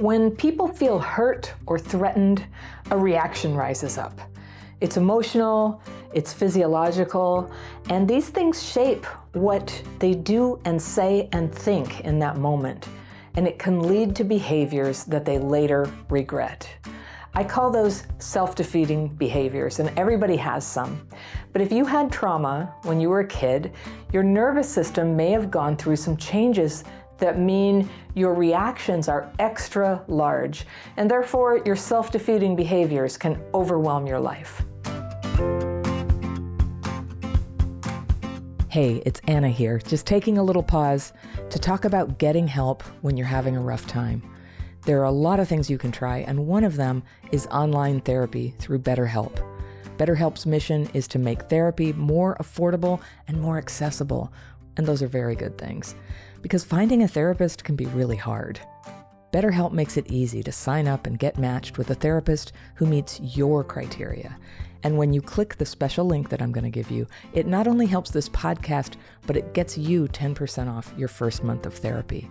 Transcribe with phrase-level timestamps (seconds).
[0.00, 2.42] When people feel hurt or threatened,
[2.90, 4.18] a reaction rises up.
[4.80, 5.82] It's emotional,
[6.14, 7.52] it's physiological,
[7.90, 9.04] and these things shape
[9.34, 12.88] what they do and say and think in that moment.
[13.36, 16.66] And it can lead to behaviors that they later regret.
[17.34, 21.06] I call those self defeating behaviors, and everybody has some.
[21.52, 23.72] But if you had trauma when you were a kid,
[24.14, 26.84] your nervous system may have gone through some changes
[27.20, 30.66] that mean your reactions are extra large,
[30.96, 34.62] and therefore your self defeating behaviors can overwhelm your life.
[38.70, 41.12] Hey, it's Anna here, just taking a little pause
[41.48, 44.22] to talk about getting help when you're having a rough time.
[44.86, 47.02] There are a lot of things you can try, and one of them
[47.32, 49.44] is online therapy through BetterHelp.
[49.98, 54.32] BetterHelp's mission is to make therapy more affordable and more accessible,
[54.76, 55.96] and those are very good things,
[56.42, 58.60] because finding a therapist can be really hard.
[59.32, 63.20] BetterHelp makes it easy to sign up and get matched with a therapist who meets
[63.20, 64.36] your criteria.
[64.82, 67.68] And when you click the special link that I'm going to give you, it not
[67.68, 68.94] only helps this podcast,
[69.26, 72.28] but it gets you 10% off your first month of therapy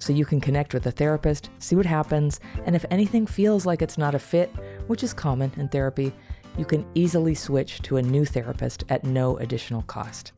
[0.00, 3.82] so you can connect with a therapist, see what happens, and if anything feels like
[3.82, 4.50] it's not a fit,
[4.86, 6.12] which is common in therapy,
[6.56, 10.32] you can easily switch to a new therapist at no additional cost.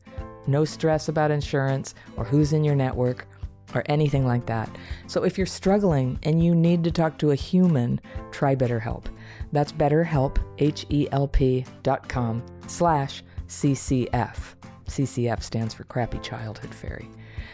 [0.47, 3.27] No stress about insurance or who's in your network
[3.73, 4.69] or anything like that.
[5.07, 7.99] So if you're struggling and you need to talk to a human,
[8.31, 9.05] try BetterHelp.
[9.51, 14.55] That's BetterHelp, H-E-L-P dot com slash CCF.
[14.87, 17.09] CCF stands for Crappy Childhood Fairy.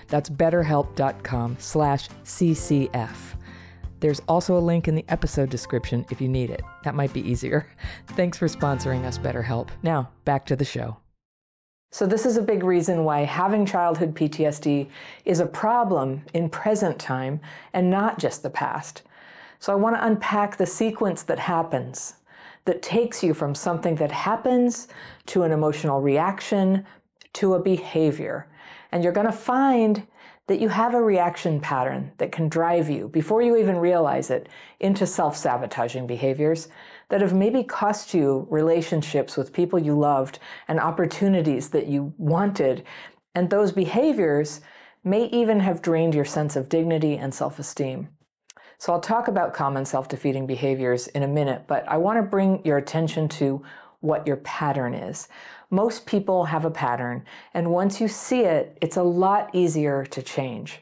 [0.07, 3.15] That's betterhelp.com slash CCF.
[3.99, 6.61] There's also a link in the episode description if you need it.
[6.83, 7.67] That might be easier.
[8.07, 9.69] Thanks for sponsoring us, BetterHelp.
[9.83, 10.97] Now, back to the show.
[11.91, 14.87] So, this is a big reason why having childhood PTSD
[15.25, 17.39] is a problem in present time
[17.73, 19.01] and not just the past.
[19.59, 22.13] So, I want to unpack the sequence that happens
[22.65, 24.87] that takes you from something that happens
[25.25, 26.85] to an emotional reaction
[27.33, 28.47] to a behavior.
[28.91, 30.05] And you're going to find
[30.49, 34.49] that you have a reaction pattern that can drive you, before you even realize it,
[34.79, 36.69] into self sabotaging behaviors
[37.09, 42.83] that have maybe cost you relationships with people you loved and opportunities that you wanted.
[43.35, 44.61] And those behaviors
[45.03, 48.09] may even have drained your sense of dignity and self esteem.
[48.79, 52.23] So I'll talk about common self defeating behaviors in a minute, but I want to
[52.23, 53.61] bring your attention to
[54.01, 55.27] what your pattern is.
[55.69, 57.23] Most people have a pattern,
[57.53, 60.81] and once you see it, it's a lot easier to change.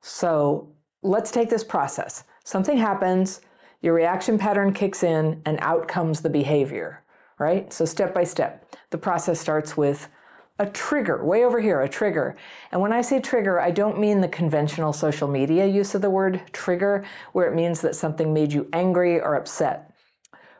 [0.00, 0.68] So
[1.02, 2.24] let's take this process.
[2.44, 3.40] Something happens,
[3.80, 7.02] your reaction pattern kicks in, and out comes the behavior,
[7.38, 7.72] right?
[7.72, 10.08] So step by step, the process starts with
[10.60, 12.36] a trigger, way over here, a trigger.
[12.72, 16.10] And when I say trigger, I don't mean the conventional social media use of the
[16.10, 19.92] word trigger, where it means that something made you angry or upset.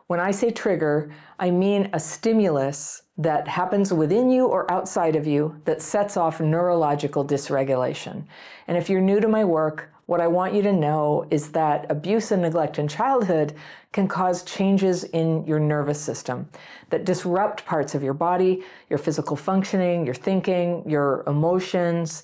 [0.08, 5.26] When I say trigger, I mean a stimulus that happens within you or outside of
[5.26, 8.24] you that sets off neurological dysregulation.
[8.68, 11.90] And if you're new to my work, what I want you to know is that
[11.90, 13.54] abuse and neglect in childhood
[13.92, 16.48] can cause changes in your nervous system
[16.88, 22.22] that disrupt parts of your body, your physical functioning, your thinking, your emotions,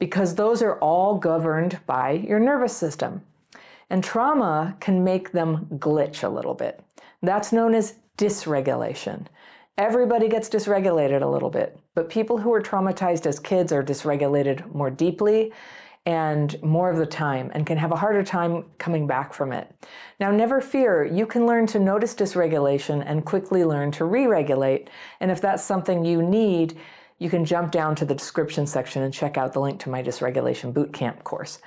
[0.00, 3.22] because those are all governed by your nervous system.
[3.88, 6.82] And trauma can make them glitch a little bit.
[7.22, 9.26] That's known as dysregulation.
[9.78, 14.74] Everybody gets dysregulated a little bit, but people who are traumatized as kids are dysregulated
[14.74, 15.52] more deeply
[16.06, 19.70] and more of the time and can have a harder time coming back from it.
[20.18, 24.88] Now, never fear, you can learn to notice dysregulation and quickly learn to re regulate.
[25.20, 26.76] And if that's something you need,
[27.18, 30.02] you can jump down to the description section and check out the link to my
[30.02, 31.58] dysregulation bootcamp course.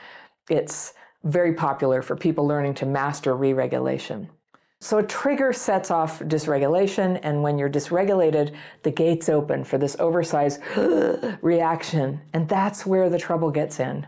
[0.50, 0.94] It's
[1.24, 4.30] very popular for people learning to master re regulation.
[4.84, 9.96] So a trigger sets off dysregulation, and when you're dysregulated, the gates open for this
[9.98, 10.60] oversized
[11.42, 14.06] reaction, and that's where the trouble gets in.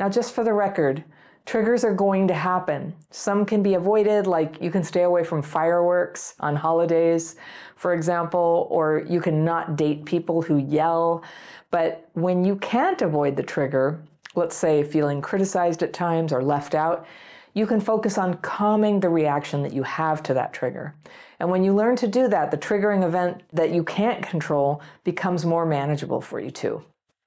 [0.00, 1.04] Now, just for the record,
[1.44, 2.94] triggers are going to happen.
[3.10, 7.36] Some can be avoided, like you can stay away from fireworks on holidays,
[7.76, 11.22] for example, or you can not date people who yell.
[11.70, 14.02] But when you can't avoid the trigger,
[14.34, 17.06] let's say feeling criticized at times or left out,
[17.54, 20.94] you can focus on calming the reaction that you have to that trigger.
[21.40, 25.44] And when you learn to do that, the triggering event that you can't control becomes
[25.44, 26.82] more manageable for you too.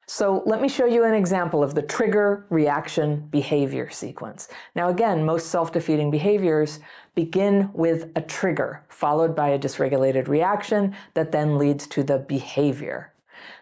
[0.10, 4.48] So let me show you an example of the trigger reaction behavior sequence.
[4.74, 6.80] Now again, most self-defeating behaviors
[7.14, 13.12] begin with a trigger followed by a dysregulated reaction that then leads to the behavior.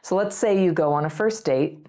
[0.03, 1.88] So let's say you go on a first date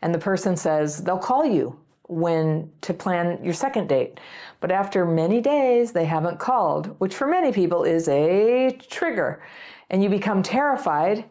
[0.00, 1.76] and the person says they'll call you
[2.08, 4.18] when to plan your second date.
[4.60, 9.42] But after many days, they haven't called, which for many people is a trigger.
[9.90, 11.24] And you become terrified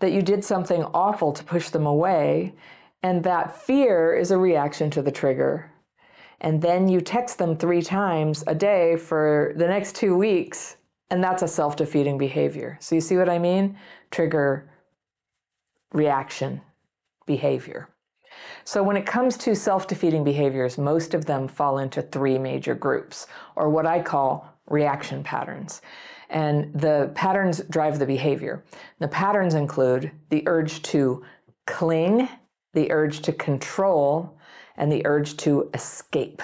[0.00, 2.54] that you did something awful to push them away.
[3.02, 5.70] And that fear is a reaction to the trigger.
[6.40, 10.76] And then you text them three times a day for the next two weeks.
[11.10, 12.78] And that's a self defeating behavior.
[12.80, 13.78] So you see what I mean?
[14.10, 14.68] Trigger,
[15.92, 16.60] reaction,
[17.26, 17.88] behavior.
[18.66, 22.74] So, when it comes to self defeating behaviors, most of them fall into three major
[22.74, 25.82] groups, or what I call reaction patterns.
[26.30, 28.64] And the patterns drive the behavior.
[28.98, 31.24] The patterns include the urge to
[31.68, 32.28] cling,
[32.72, 34.36] the urge to control,
[34.76, 36.42] and the urge to escape.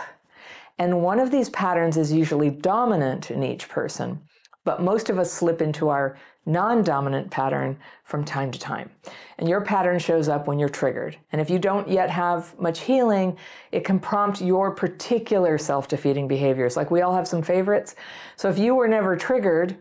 [0.78, 4.20] And one of these patterns is usually dominant in each person,
[4.64, 8.90] but most of us slip into our non dominant pattern from time to time.
[9.38, 11.16] And your pattern shows up when you're triggered.
[11.32, 13.36] And if you don't yet have much healing,
[13.70, 16.76] it can prompt your particular self defeating behaviors.
[16.76, 17.94] Like we all have some favorites.
[18.36, 19.76] So if you were never triggered,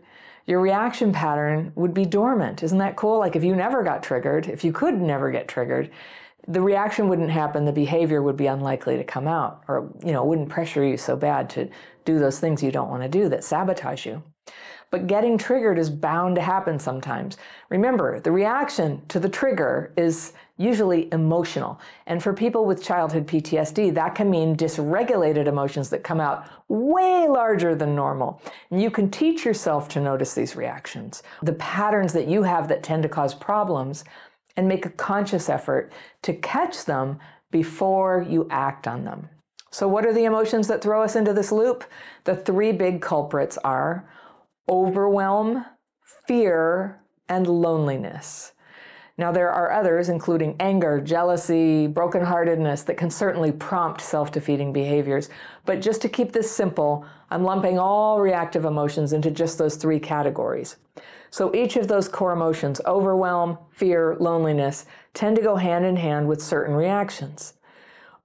[0.46, 2.62] your reaction pattern would be dormant.
[2.62, 3.18] Isn't that cool?
[3.18, 5.90] Like if you never got triggered, if you could never get triggered,
[6.48, 10.24] the reaction wouldn't happen, the behavior would be unlikely to come out, or you know,
[10.24, 11.68] wouldn't pressure you so bad to
[12.04, 14.22] do those things you don't want to do that sabotage you.
[14.92, 17.38] But getting triggered is bound to happen sometimes.
[17.70, 21.80] Remember, the reaction to the trigger is usually emotional.
[22.06, 27.26] And for people with childhood PTSD, that can mean dysregulated emotions that come out way
[27.26, 28.42] larger than normal.
[28.70, 32.82] And you can teach yourself to notice these reactions, the patterns that you have that
[32.82, 34.04] tend to cause problems,
[34.58, 35.90] and make a conscious effort
[36.20, 37.18] to catch them
[37.50, 39.30] before you act on them.
[39.70, 41.84] So, what are the emotions that throw us into this loop?
[42.24, 44.06] The three big culprits are
[44.68, 45.64] overwhelm,
[46.26, 48.52] fear, and loneliness.
[49.18, 55.28] Now, there are others, including anger, jealousy, brokenheartedness, that can certainly prompt self defeating behaviors.
[55.66, 60.00] But just to keep this simple, I'm lumping all reactive emotions into just those three
[60.00, 60.76] categories.
[61.30, 66.26] So each of those core emotions, overwhelm, fear, loneliness, tend to go hand in hand
[66.26, 67.54] with certain reactions.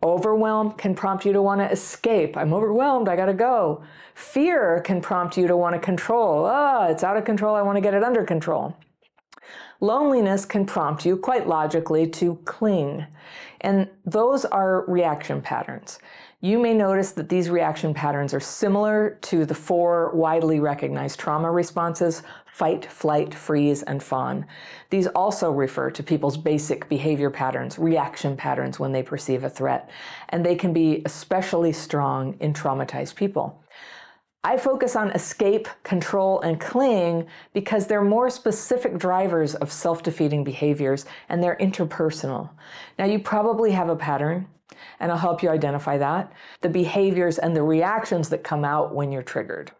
[0.03, 2.37] Overwhelm can prompt you to want to escape.
[2.37, 3.09] I'm overwhelmed.
[3.09, 3.83] I got to go.
[4.13, 6.45] Fear can prompt you to want to control.
[6.45, 7.55] Ah, it's out of control.
[7.55, 8.77] I want to get it under control.
[9.79, 13.05] Loneliness can prompt you, quite logically, to cling.
[13.61, 15.99] And those are reaction patterns.
[16.41, 21.51] You may notice that these reaction patterns are similar to the four widely recognized trauma
[21.51, 22.21] responses
[22.57, 24.43] fight, flight, freeze, and fawn.
[24.89, 29.91] These also refer to people's basic behavior patterns, reaction patterns when they perceive a threat,
[30.29, 33.63] and they can be especially strong in traumatized people.
[34.43, 40.43] I focus on escape, control, and cling because they're more specific drivers of self defeating
[40.43, 42.49] behaviors and they're interpersonal.
[42.97, 44.47] Now, you probably have a pattern,
[44.99, 49.11] and I'll help you identify that the behaviors and the reactions that come out when
[49.11, 49.71] you're triggered.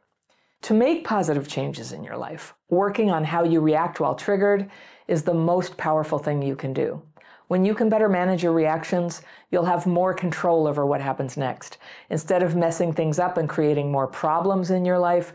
[0.64, 4.70] To make positive changes in your life, working on how you react while triggered
[5.08, 7.02] is the most powerful thing you can do.
[7.48, 9.22] When you can better manage your reactions,
[9.52, 11.78] you'll have more control over what happens next.
[12.10, 15.32] Instead of messing things up and creating more problems in your life,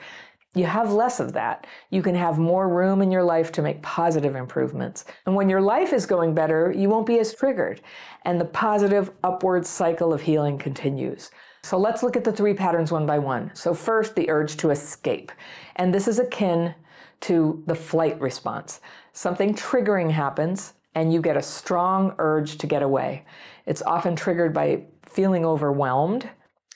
[0.54, 1.66] you have less of that.
[1.88, 5.06] You can have more room in your life to make positive improvements.
[5.24, 7.80] And when your life is going better, you won't be as triggered.
[8.26, 11.30] And the positive upward cycle of healing continues.
[11.64, 13.50] So let's look at the three patterns one by one.
[13.54, 15.30] So, first, the urge to escape.
[15.76, 16.74] And this is akin
[17.20, 18.80] to the flight response.
[19.12, 23.24] Something triggering happens, and you get a strong urge to get away.
[23.64, 26.28] It's often triggered by feeling overwhelmed,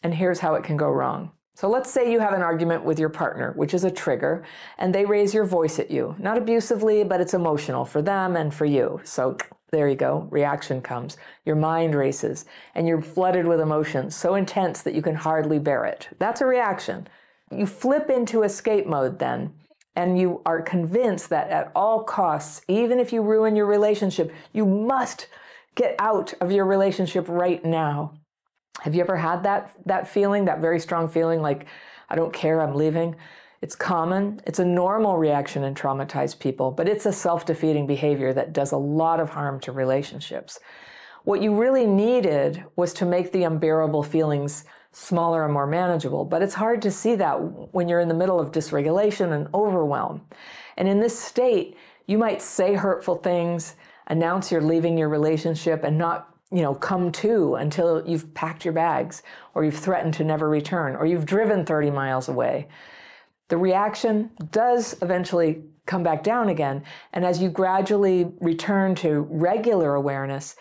[0.03, 1.33] and here's how it can go wrong.
[1.55, 4.45] So let's say you have an argument with your partner, which is a trigger,
[4.79, 6.15] and they raise your voice at you.
[6.19, 9.01] Not abusively, but it's emotional for them and for you.
[9.05, 9.39] So
[9.71, 11.17] there you go, reaction comes.
[11.45, 12.45] Your mind races,
[12.75, 16.09] and you're flooded with emotions so intense that you can hardly bear it.
[16.19, 17.09] That's a reaction.
[17.51, 19.53] You flip into escape mode then,
[19.95, 24.67] and you are convinced that at all costs, even if you ruin your relationship, you
[24.67, 25.29] must
[25.75, 28.15] get out of your relationship right now.
[28.81, 31.67] Have you ever had that that feeling, that very strong feeling like
[32.09, 33.17] I don't care, I'm leaving?
[33.63, 38.33] It's common, it's a normal reaction in traumatized people, but it's a self defeating behavior
[38.35, 40.61] that does a lot of harm to relationships.
[41.25, 46.43] What you really needed was to make the unbearable feelings smaller and more manageable, but
[46.43, 47.35] it's hard to see that
[47.75, 50.23] when you're in the middle of dysregulation and overwhelm.
[50.77, 53.75] And in this state, you might say hurtful things,
[54.07, 58.73] announce you're leaving your relationship, and not you know, come to until you've packed your
[58.73, 59.23] bags
[59.55, 62.69] or you've threatened to never return or you've driven 30 miles away
[63.49, 66.83] the reaction does eventually come back down again.
[67.13, 70.57] And as you gradually return to regular awareness,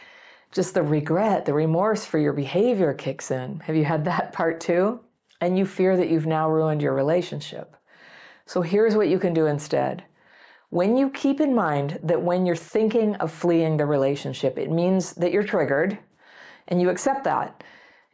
[0.52, 3.60] just the regret, the remorse for your behavior kicks in.
[3.62, 5.00] Have you had that part too?
[5.42, 7.76] And you fear that you've now ruined your relationship.
[8.46, 10.04] So here's what you can do instead.
[10.70, 15.14] When you keep in mind that when you're thinking of fleeing the relationship, it means
[15.14, 15.98] that you're triggered
[16.68, 17.64] and you accept that.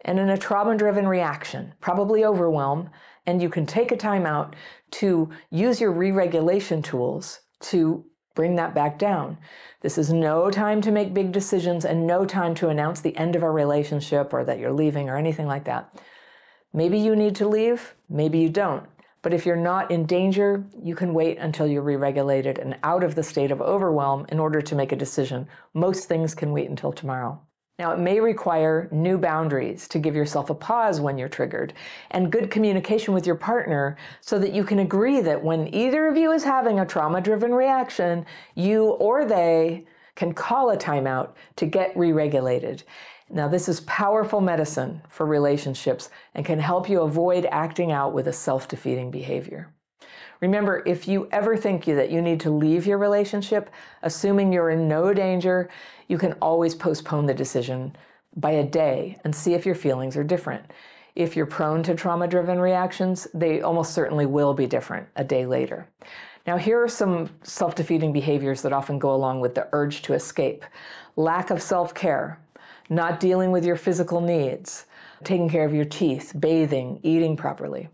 [0.03, 2.89] And in a trauma driven reaction, probably overwhelm,
[3.25, 4.55] and you can take a time out
[4.91, 9.37] to use your re regulation tools to bring that back down.
[9.81, 13.35] This is no time to make big decisions and no time to announce the end
[13.35, 15.93] of a relationship or that you're leaving or anything like that.
[16.73, 18.87] Maybe you need to leave, maybe you don't.
[19.21, 23.03] But if you're not in danger, you can wait until you're re regulated and out
[23.03, 25.47] of the state of overwhelm in order to make a decision.
[25.73, 27.39] Most things can wait until tomorrow.
[27.81, 31.73] Now, it may require new boundaries to give yourself a pause when you're triggered
[32.11, 36.15] and good communication with your partner so that you can agree that when either of
[36.15, 38.23] you is having a trauma driven reaction,
[38.53, 42.83] you or they can call a timeout to get re regulated.
[43.31, 48.27] Now, this is powerful medicine for relationships and can help you avoid acting out with
[48.27, 49.73] a self defeating behavior.
[50.41, 53.69] Remember, if you ever think that you need to leave your relationship,
[54.01, 55.69] assuming you're in no danger,
[56.07, 57.95] you can always postpone the decision
[58.36, 60.65] by a day and see if your feelings are different.
[61.15, 65.45] If you're prone to trauma driven reactions, they almost certainly will be different a day
[65.45, 65.88] later.
[66.48, 70.13] Now, here are some self defeating behaviors that often go along with the urge to
[70.13, 70.65] escape
[71.15, 72.39] lack of self care,
[72.89, 74.86] not dealing with your physical needs,
[75.24, 77.89] taking care of your teeth, bathing, eating properly,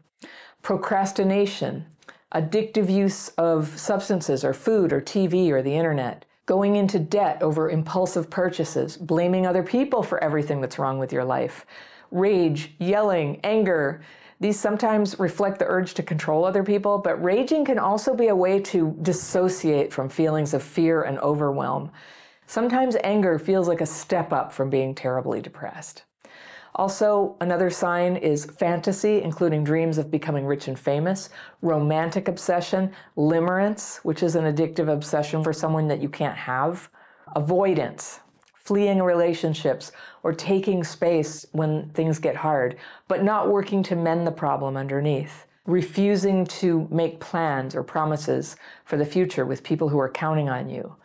[0.61, 1.85] procrastination,
[2.33, 7.69] addictive use of substances or food or TV or the internet, going into debt over
[7.69, 11.65] impulsive purchases, blaming other people for everything that's wrong with your life,
[12.11, 14.01] rage, yelling, anger.
[14.39, 18.35] These sometimes reflect the urge to control other people, but raging can also be a
[18.35, 21.91] way to dissociate from feelings of fear and overwhelm.
[22.45, 26.03] Sometimes anger feels like a step up from being terribly depressed.
[26.75, 31.29] Also, another sign is fantasy, including dreams of becoming rich and famous,
[31.61, 36.89] romantic obsession, limerence, which is an addictive obsession for someone that you can't have,
[37.35, 38.19] avoidance,
[38.53, 39.91] fleeing relationships,
[40.23, 45.45] or taking space when things get hard, but not working to mend the problem underneath,
[45.65, 48.55] refusing to make plans or promises
[48.85, 50.95] for the future with people who are counting on you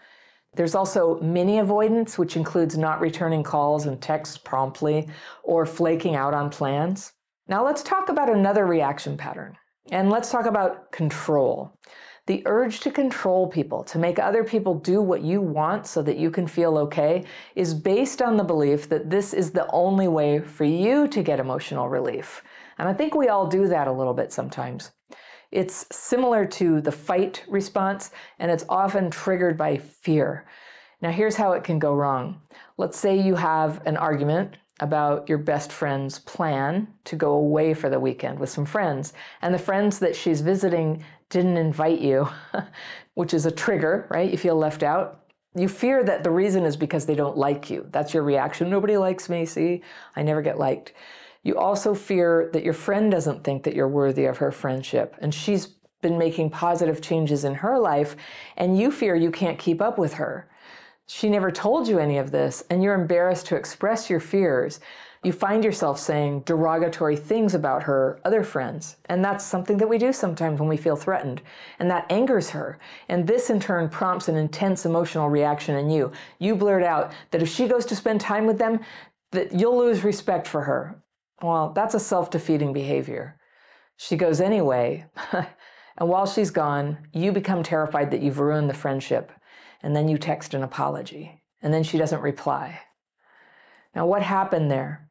[0.55, 5.09] there's also mini avoidance, which includes not returning calls and texts promptly
[5.43, 7.13] or flaking out on plans.
[7.49, 9.57] Now let's talk about another reaction pattern.
[9.91, 11.77] And let's talk about control.
[12.27, 16.19] The urge to control people, to make other people do what you want so that
[16.19, 17.25] you can feel okay,
[17.57, 21.41] is based on the belief that this is the only way for you to get
[21.41, 22.43] emotional relief.
[22.79, 24.93] And I think we all do that a little bit sometimes.
[25.53, 30.47] It's similar to the fight response, and it's often triggered by fear.
[31.03, 32.41] Now, here's how it can go wrong.
[32.79, 37.91] Let's say you have an argument about your best friend's plan to go away for
[37.91, 42.29] the weekend with some friends, and the friends that she's visiting didn't invite you,
[43.15, 44.31] which is a trigger, right?
[44.31, 45.21] You feel left out.
[45.55, 47.87] You fear that the reason is because they don't like you.
[47.91, 48.71] That's your reaction.
[48.71, 49.45] Nobody likes me.
[49.45, 49.83] See,
[50.17, 50.95] I never get liked.
[51.43, 55.35] You also fear that your friend doesn't think that you're worthy of her friendship, and
[55.35, 55.67] she's
[56.01, 58.17] been making positive changes in her life,
[58.57, 60.49] and you fear you can't keep up with her.
[61.07, 64.81] She never told you any of this, and you're embarrassed to express your fears.
[65.25, 68.97] You find yourself saying derogatory things about her other friends.
[69.07, 71.43] And that's something that we do sometimes when we feel threatened.
[71.79, 72.79] And that angers her.
[73.09, 76.11] And this in turn prompts an intense emotional reaction in you.
[76.41, 78.81] You blurt out that if she goes to spend time with them,
[79.31, 80.97] that you'll lose respect for her.
[81.43, 83.37] Well, that's a self defeating behavior.
[83.97, 89.33] She goes anyway, and while she's gone, you become terrified that you've ruined the friendship,
[89.83, 92.81] and then you text an apology, and then she doesn't reply.
[93.95, 95.09] Now, what happened there?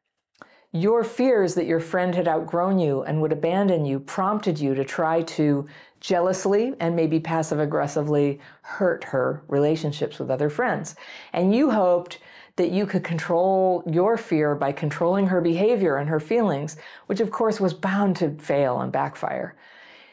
[0.72, 4.84] Your fears that your friend had outgrown you and would abandon you prompted you to
[4.84, 5.66] try to
[6.00, 10.96] jealously and maybe passive aggressively hurt her relationships with other friends.
[11.34, 12.18] And you hoped
[12.56, 17.30] that you could control your fear by controlling her behavior and her feelings, which of
[17.30, 19.56] course was bound to fail and backfire.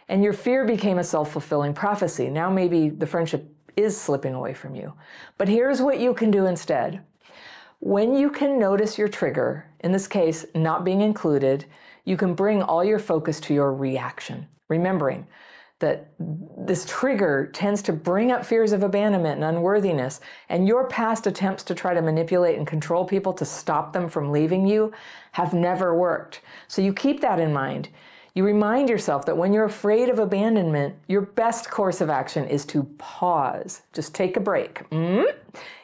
[0.08, 2.30] And your fear became a self fulfilling prophecy.
[2.30, 4.94] Now maybe the friendship is slipping away from you.
[5.38, 7.02] But here's what you can do instead.
[7.80, 11.66] When you can notice your trigger, in this case, not being included,
[12.04, 15.28] you can bring all your focus to your reaction, remembering
[15.80, 20.20] that this trigger tends to bring up fears of abandonment and unworthiness,
[20.50, 24.32] and your past attempts to try to manipulate and control people to stop them from
[24.32, 24.92] leaving you
[25.32, 26.42] have never worked.
[26.68, 27.90] So you keep that in mind.
[28.36, 32.66] You remind yourself that when you're afraid of abandonment, your best course of action is
[32.68, 33.82] to pause.
[33.92, 34.88] Just take a break.
[34.90, 35.36] Mm-hmm.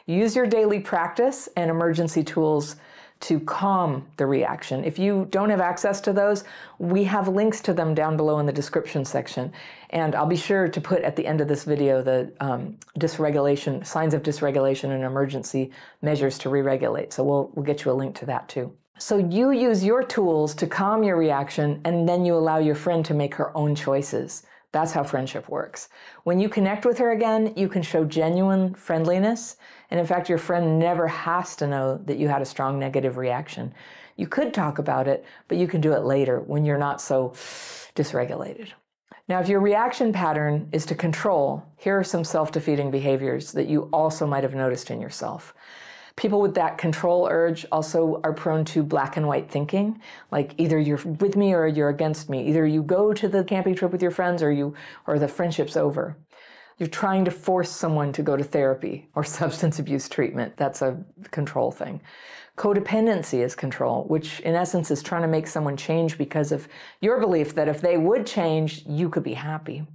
[0.06, 2.76] Use your daily practice and emergency tools
[3.20, 4.84] to calm the reaction.
[4.84, 6.44] If you don't have access to those,
[6.78, 9.52] we have links to them down below in the description section.
[9.90, 13.86] And I'll be sure to put at the end of this video the um, dysregulation,
[13.86, 17.12] signs of dysregulation and emergency measures to re-regulate.
[17.12, 18.72] So we'll, we'll get you a link to that too.
[18.98, 23.04] So you use your tools to calm your reaction and then you allow your friend
[23.06, 24.44] to make her own choices.
[24.72, 25.88] That's how friendship works.
[26.24, 29.56] When you connect with her again, you can show genuine friendliness.
[29.90, 33.16] And in fact, your friend never has to know that you had a strong negative
[33.16, 33.72] reaction.
[34.16, 37.30] You could talk about it, but you can do it later when you're not so
[37.94, 38.72] dysregulated.
[39.28, 43.68] Now, if your reaction pattern is to control, here are some self defeating behaviors that
[43.68, 45.54] you also might have noticed in yourself.
[46.16, 50.78] People with that control urge also are prone to black and white thinking, like either
[50.78, 52.48] you're with me or you're against me.
[52.48, 54.74] Either you go to the camping trip with your friends or you
[55.06, 56.16] or the friendship's over.
[56.78, 60.56] You're trying to force someone to go to therapy or substance abuse treatment.
[60.56, 62.00] That's a control thing.
[62.56, 66.66] Codependency is control, which in essence is trying to make someone change because of
[67.02, 69.86] your belief that if they would change, you could be happy.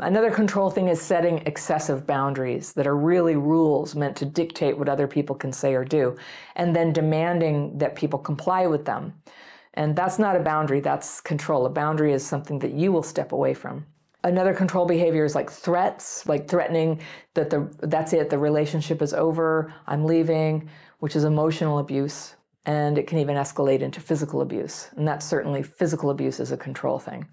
[0.00, 4.88] Another control thing is setting excessive boundaries that are really rules meant to dictate what
[4.88, 6.16] other people can say or do,
[6.54, 9.12] and then demanding that people comply with them.
[9.74, 11.66] And that's not a boundary, that's control.
[11.66, 13.86] A boundary is something that you will step away from.
[14.22, 17.00] Another control behavior is like threats, like threatening
[17.34, 20.68] that the that's it, the relationship is over, I'm leaving,
[21.00, 22.34] which is emotional abuse,
[22.66, 24.88] and it can even escalate into physical abuse.
[24.96, 27.26] And that's certainly physical abuse is a control thing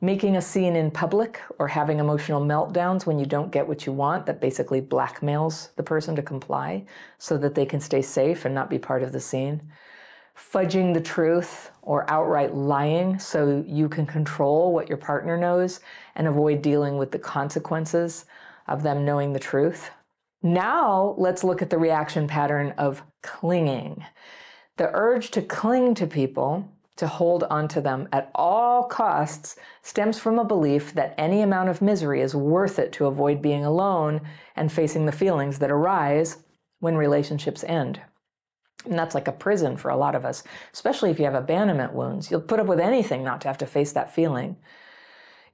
[0.00, 3.92] making a scene in public or having emotional meltdowns when you don't get what you
[3.92, 6.84] want that basically blackmails the person to comply
[7.18, 9.60] so that they can stay safe and not be part of the scene.
[10.36, 15.80] Fudging the truth or outright lying so you can control what your partner knows
[16.14, 18.24] and avoid dealing with the consequences
[18.68, 19.90] of them knowing the truth.
[20.44, 24.04] Now let's look at the reaction pattern of clinging.
[24.76, 30.38] The urge to cling to people to hold onto them at all costs stems from
[30.38, 34.20] a belief that any amount of misery is worth it to avoid being alone
[34.56, 36.38] and facing the feelings that arise
[36.80, 38.00] when relationships end.
[38.84, 41.92] And that's like a prison for a lot of us, especially if you have abandonment
[41.92, 42.30] wounds.
[42.30, 44.56] You'll put up with anything not to have to face that feeling.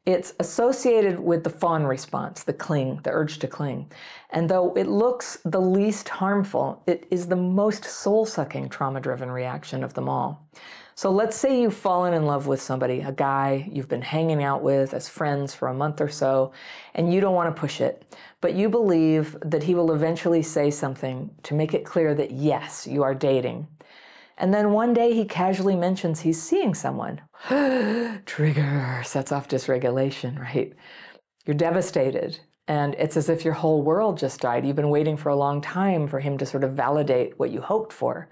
[0.06, 3.90] It's associated with the fawn response, the cling, the urge to cling.
[4.30, 9.30] And though it looks the least harmful, it is the most soul sucking trauma driven
[9.30, 10.46] reaction of them all.
[10.94, 14.62] So let's say you've fallen in love with somebody, a guy you've been hanging out
[14.62, 16.52] with as friends for a month or so,
[16.94, 20.70] and you don't want to push it, but you believe that he will eventually say
[20.70, 23.66] something to make it clear that yes, you are dating.
[24.36, 27.20] And then one day he casually mentions he's seeing someone.
[28.26, 30.72] Trigger sets off dysregulation, right?
[31.46, 32.40] You're devastated.
[32.66, 34.66] And it's as if your whole world just died.
[34.66, 37.60] You've been waiting for a long time for him to sort of validate what you
[37.60, 38.28] hoped for.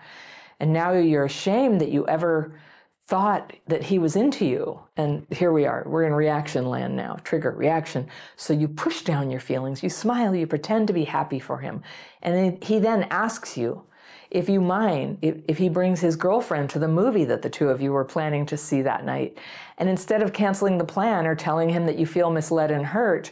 [0.58, 2.58] And now you're ashamed that you ever
[3.06, 4.80] thought that he was into you.
[4.96, 5.84] And here we are.
[5.86, 8.08] We're in reaction land now, trigger, reaction.
[8.36, 11.82] So you push down your feelings, you smile, you pretend to be happy for him.
[12.22, 13.84] And he then asks you
[14.32, 17.68] if you mind, if, if he brings his girlfriend to the movie that the two
[17.68, 19.36] of you were planning to see that night.
[19.76, 23.30] And instead of canceling the plan or telling him that you feel misled and hurt,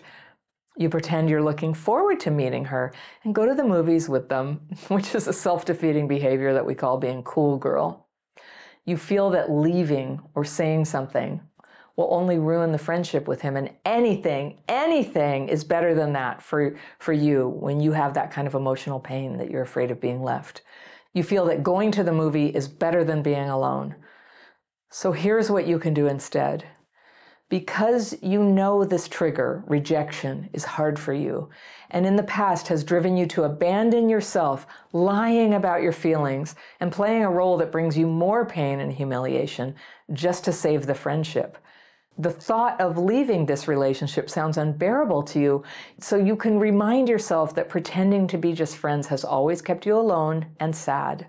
[0.77, 2.93] you pretend you're looking forward to meeting her
[3.25, 6.75] and go to the movies with them, which is a self defeating behavior that we
[6.75, 8.07] call being cool girl.
[8.85, 11.41] You feel that leaving or saying something
[11.97, 16.77] will only ruin the friendship with him, and anything, anything is better than that for,
[16.99, 20.23] for you when you have that kind of emotional pain that you're afraid of being
[20.23, 20.63] left.
[21.13, 23.97] You feel that going to the movie is better than being alone.
[24.91, 26.65] So here's what you can do instead
[27.51, 31.51] because you know this trigger, rejection, is hard for you,
[31.91, 36.93] and in the past has driven you to abandon yourself, lying about your feelings, and
[36.93, 39.75] playing a role that brings you more pain and humiliation
[40.13, 41.59] just to save the friendship.
[42.19, 45.63] The thought of leaving this relationship sounds unbearable to you,
[45.99, 49.97] so you can remind yourself that pretending to be just friends has always kept you
[49.97, 51.27] alone and sad.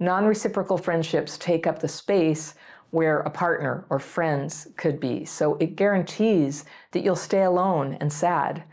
[0.00, 2.54] Non reciprocal friendships take up the space
[2.90, 5.24] where a partner or friends could be.
[5.24, 8.64] So it guarantees that you'll stay alone and sad.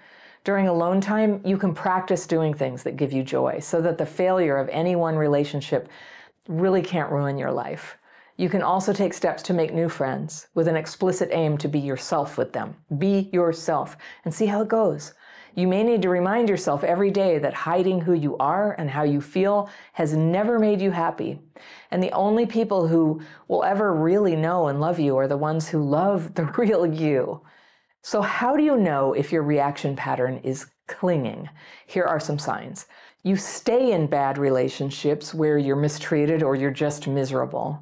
[0.44, 4.06] During alone time, you can practice doing things that give you joy so that the
[4.06, 5.88] failure of any one relationship
[6.48, 7.98] really can't ruin your life.
[8.36, 11.80] You can also take steps to make new friends with an explicit aim to be
[11.80, 12.76] yourself with them.
[12.98, 15.14] Be yourself and see how it goes.
[15.56, 19.04] You may need to remind yourself every day that hiding who you are and how
[19.04, 21.40] you feel has never made you happy.
[21.92, 25.70] And the only people who will ever really know and love you are the ones
[25.70, 27.42] who love the real you.
[28.02, 31.48] So, how do you know if your reaction pattern is clinging?
[31.86, 32.88] Here are some signs.
[33.22, 37.80] You stay in bad relationships where you're mistreated or you're just miserable.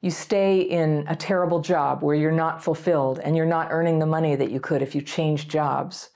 [0.00, 4.06] You stay in a terrible job where you're not fulfilled and you're not earning the
[4.06, 6.10] money that you could if you changed jobs.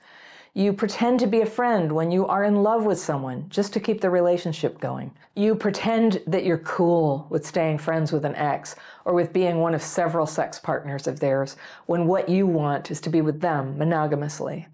[0.53, 3.81] You pretend to be a friend when you are in love with someone just to
[3.81, 5.11] keep the relationship going.
[5.35, 9.73] You pretend that you're cool with staying friends with an ex or with being one
[9.73, 13.77] of several sex partners of theirs when what you want is to be with them
[13.77, 14.67] monogamously.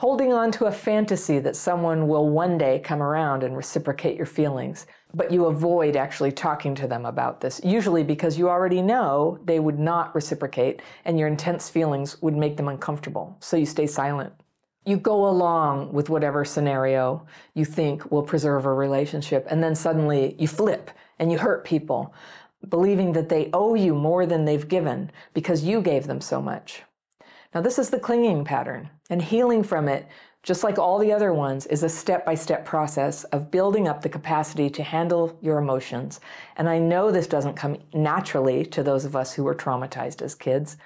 [0.00, 4.24] Holding on to a fantasy that someone will one day come around and reciprocate your
[4.24, 9.38] feelings, but you avoid actually talking to them about this, usually because you already know
[9.44, 13.86] they would not reciprocate and your intense feelings would make them uncomfortable, so you stay
[13.86, 14.32] silent.
[14.86, 20.34] You go along with whatever scenario you think will preserve a relationship, and then suddenly
[20.38, 22.14] you flip and you hurt people,
[22.70, 26.84] believing that they owe you more than they've given because you gave them so much.
[27.52, 30.06] Now, this is the clinging pattern, and healing from it,
[30.44, 34.02] just like all the other ones, is a step by step process of building up
[34.02, 36.20] the capacity to handle your emotions.
[36.56, 40.34] And I know this doesn't come naturally to those of us who were traumatized as
[40.34, 40.76] kids,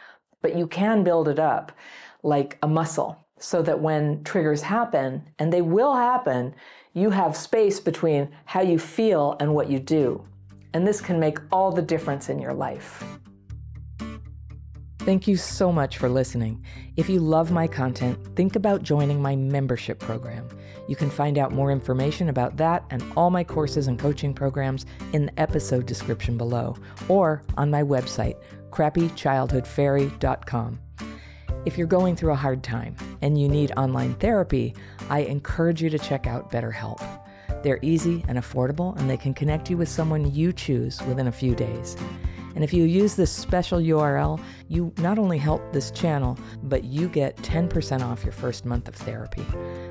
[0.41, 1.71] but you can build it up
[2.23, 6.55] like a muscle so that when triggers happen, and they will happen,
[6.95, 10.25] you have space between how you feel and what you do.
[10.73, 13.05] And this can make all the difference in your life.
[15.05, 16.65] Thank you so much for listening.
[16.97, 20.49] If you love my content, think about joining my membership program.
[20.89, 24.87] You can find out more information about that and all my courses and coaching programs
[25.13, 26.75] in the episode description below
[27.07, 28.41] or on my website,
[28.71, 30.79] crappychildhoodfairy.com.
[31.67, 34.75] If you're going through a hard time and you need online therapy,
[35.11, 37.03] I encourage you to check out BetterHelp.
[37.63, 41.33] They're easy and affordable, and they can connect you with someone you choose within a
[41.33, 41.95] few days.
[42.55, 47.09] And if you use this special URL, you not only help this channel, but you
[47.09, 49.45] get 10% off your first month of therapy.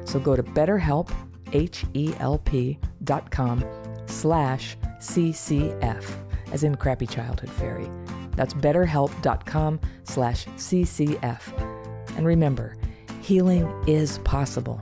[0.05, 1.11] So go to betterhelp,
[1.51, 3.63] H-E-L-P dot com
[4.05, 6.05] slash CCF,
[6.51, 7.89] as in Crappy Childhood Fairy.
[8.35, 12.17] That's betterhelp.com slash CCF.
[12.17, 12.75] And remember,
[13.21, 14.81] healing is possible.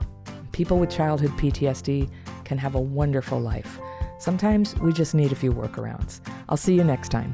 [0.51, 2.09] People with childhood PTSD
[2.43, 3.79] can have a wonderful life.
[4.19, 6.21] Sometimes we just need a few workarounds.
[6.49, 7.33] I'll see you next time.